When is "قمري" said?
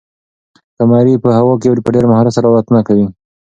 0.77-1.15